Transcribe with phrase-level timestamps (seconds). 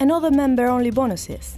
[0.00, 1.56] and other member-only bonuses.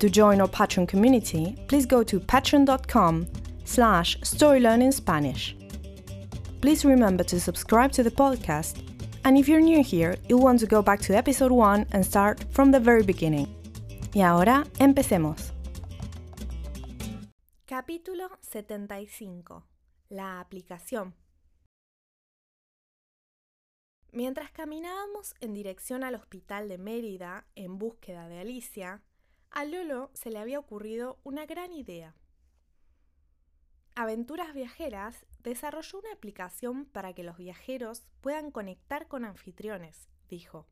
[0.00, 3.26] To join our Patreon community, please go to patreon.com
[3.64, 5.54] slash storylearningspanish.
[6.60, 8.82] Please remember to subscribe to the podcast,
[9.24, 12.44] and if you're new here, you'll want to go back to episode 1 and start
[12.50, 13.48] from the very beginning.
[14.14, 15.52] Y ahora, empecemos.
[17.66, 19.64] Capítulo 75.
[20.10, 21.14] La aplicación.
[24.14, 29.02] Mientras caminábamos en dirección al hospital de Mérida en búsqueda de Alicia,
[29.50, 32.14] a Lolo se le había ocurrido una gran idea.
[33.96, 40.68] Aventuras Viajeras desarrolló una aplicación para que los viajeros puedan conectar con anfitriones, dijo.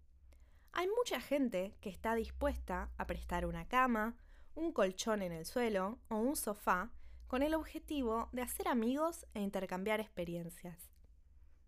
[0.70, 4.15] Hay mucha gente que está dispuesta a prestar una cama,
[4.55, 6.93] un colchón en el suelo o un sofá
[7.27, 10.93] con el objetivo de hacer amigos e intercambiar experiencias.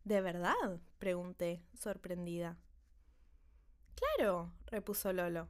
[0.04, 0.80] ¿De verdad?
[0.98, 2.58] pregunté, sorprendida.
[3.94, 5.48] Claro, repuso Lolo.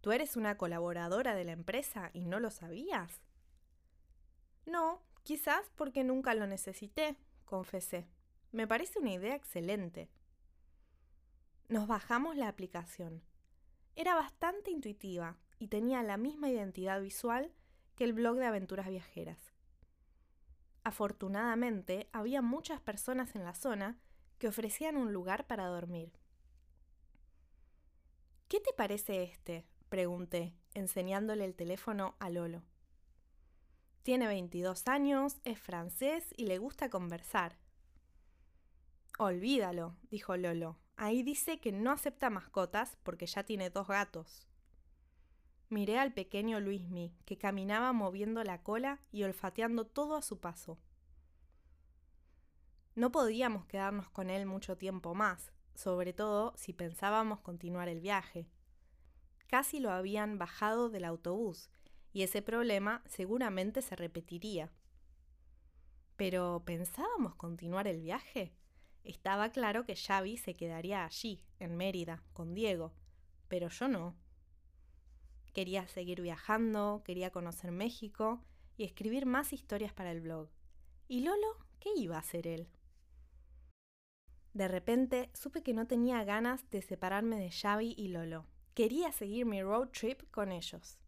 [0.00, 3.20] ¿Tú eres una colaboradora de la empresa y no lo sabías?
[4.66, 8.08] No, quizás porque nunca lo necesité, confesé.
[8.52, 10.10] Me parece una idea excelente.
[11.68, 13.22] Nos bajamos la aplicación.
[13.96, 17.52] Era bastante intuitiva y tenía la misma identidad visual
[17.96, 19.53] que el blog de aventuras viajeras.
[20.84, 23.98] Afortunadamente, había muchas personas en la zona
[24.38, 26.12] que ofrecían un lugar para dormir.
[28.48, 29.66] ¿Qué te parece este?
[29.88, 32.62] pregunté, enseñándole el teléfono a Lolo.
[34.02, 37.56] Tiene 22 años, es francés y le gusta conversar.
[39.18, 40.78] Olvídalo, dijo Lolo.
[40.96, 44.46] Ahí dice que no acepta mascotas porque ya tiene dos gatos.
[45.74, 50.78] Miré al pequeño Luismi, que caminaba moviendo la cola y olfateando todo a su paso.
[52.94, 58.46] No podíamos quedarnos con él mucho tiempo más, sobre todo si pensábamos continuar el viaje.
[59.48, 61.70] Casi lo habían bajado del autobús,
[62.12, 64.70] y ese problema seguramente se repetiría.
[66.14, 68.54] Pero ¿pensábamos continuar el viaje?
[69.02, 72.92] Estaba claro que Xavi se quedaría allí, en Mérida, con Diego,
[73.48, 74.14] pero yo no.
[75.54, 78.42] Quería seguir viajando, quería conocer México
[78.76, 80.48] y escribir más historias para el blog.
[81.06, 81.56] ¿Y Lolo?
[81.78, 82.68] ¿Qué iba a hacer él?
[84.52, 88.46] De repente supe que no tenía ganas de separarme de Xavi y Lolo.
[88.74, 90.98] Quería seguir mi road trip con ellos.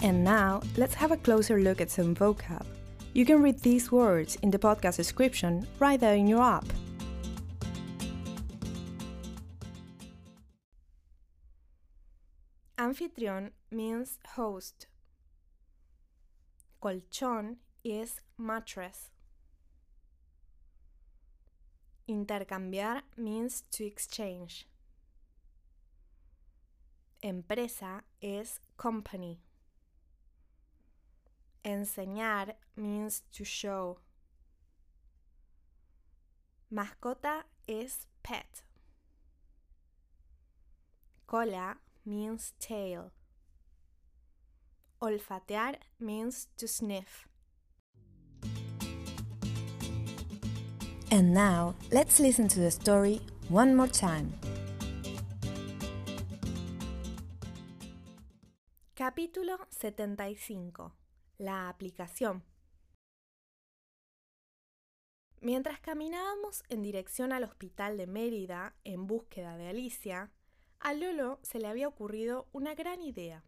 [0.00, 2.64] And now, let's have a closer look at some vocab.
[3.12, 6.64] You can read these words in the podcast description right there in your app.
[12.82, 14.88] Anfitrión means host.
[16.80, 19.12] Colchón is mattress.
[22.08, 24.66] Intercambiar means to exchange.
[27.22, 29.38] Empresa es company.
[31.64, 34.00] Enseñar means to show.
[36.68, 38.64] Mascota es pet.
[41.28, 43.12] Cola means tail.
[45.00, 47.28] Olfatear means to sniff.
[51.10, 54.32] And now, let's listen to the story one more time.
[58.94, 60.92] Capítulo 75.
[61.38, 62.44] La aplicación.
[65.40, 70.30] Mientras caminábamos en dirección al hospital de Mérida en búsqueda de Alicia,
[70.82, 73.44] a Lolo se le había ocurrido una gran idea.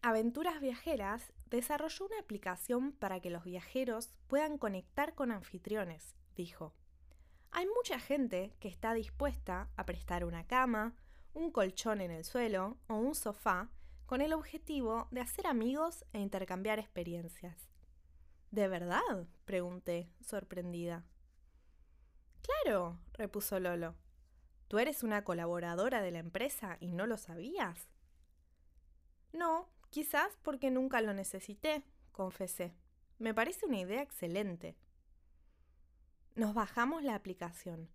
[0.00, 6.74] Aventuras Viajeras desarrolló una aplicación para que los viajeros puedan conectar con anfitriones, dijo.
[7.50, 10.96] Hay mucha gente que está dispuesta a prestar una cama,
[11.34, 13.70] un colchón en el suelo o un sofá
[14.06, 17.68] con el objetivo de hacer amigos e intercambiar experiencias.
[18.50, 19.28] ¿De verdad?
[19.44, 21.04] pregunté, sorprendida.
[22.40, 23.94] Claro, repuso Lolo.
[24.70, 27.88] ¿Tú eres una colaboradora de la empresa y no lo sabías?
[29.32, 31.82] No, quizás porque nunca lo necesité,
[32.12, 32.72] confesé.
[33.18, 34.76] Me parece una idea excelente.
[36.36, 37.88] Nos bajamos la aplicación.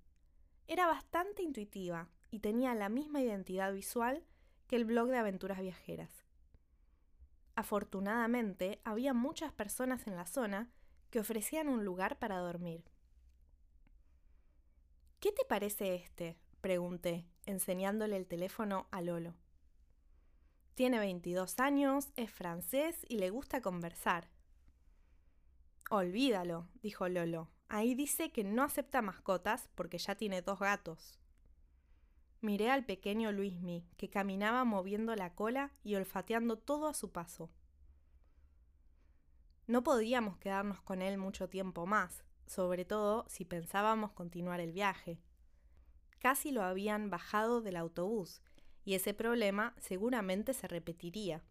[0.68, 4.26] Era bastante intuitiva y tenía la misma identidad visual
[4.68, 6.26] que el blog de aventuras viajeras.
[7.56, 10.70] Afortunadamente, había muchas personas en la zona
[11.10, 12.84] que ofrecían un lugar para dormir.
[15.22, 16.38] ¿Qué te parece este?
[16.66, 19.36] Pregunté, enseñándole el teléfono a Lolo.
[20.74, 24.32] Tiene 22 años, es francés y le gusta conversar.
[25.92, 27.52] Olvídalo, dijo Lolo.
[27.68, 31.20] Ahí dice que no acepta mascotas porque ya tiene dos gatos.
[32.42, 37.52] Miré al pequeño Luismi, que caminaba moviendo la cola y olfateando todo a su paso.
[39.68, 45.20] No podíamos quedarnos con él mucho tiempo más, sobre todo si pensábamos continuar el viaje.
[46.20, 48.42] Casi lo habían bajado del autobús
[48.84, 51.44] y ese problema seguramente se repetiría.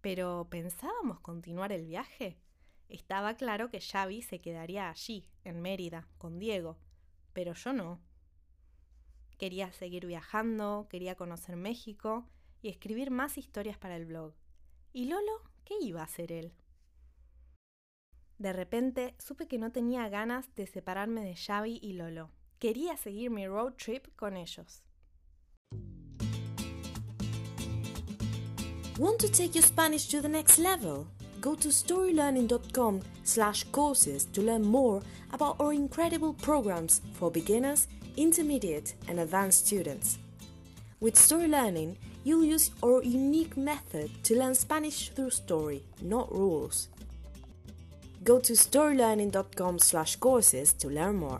[0.00, 2.40] Pero ¿pensábamos continuar el viaje?
[2.88, 6.78] Estaba claro que Xavi se quedaría allí, en Mérida, con Diego,
[7.32, 8.00] pero yo no.
[9.36, 12.26] Quería seguir viajando, quería conocer México
[12.62, 14.34] y escribir más historias para el blog.
[14.92, 15.42] ¿Y Lolo?
[15.64, 16.54] ¿Qué iba a hacer él?
[18.38, 22.30] De repente supe que no tenía ganas de separarme de Xavi y Lolo.
[22.60, 24.82] Quería seguir mi road trip con ellos.
[28.98, 31.06] Want to take your Spanish to the next level?
[31.40, 35.02] Go to storylearning.com slash courses to learn more
[35.32, 40.18] about our incredible programs for beginners, intermediate and advanced students.
[40.98, 46.88] With Story Learning, you'll use our unique method to learn Spanish through story, not rules.
[48.24, 51.38] Go to storylearning.com slash courses to learn more.